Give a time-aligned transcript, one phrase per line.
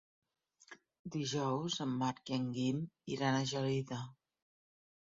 [1.17, 2.81] Dijous en Marc i en Guim
[3.19, 4.05] iran a Gelida.